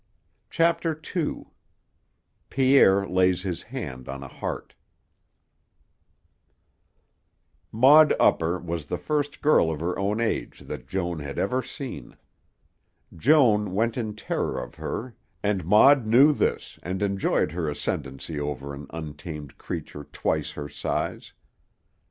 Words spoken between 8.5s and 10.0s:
was the first girl of her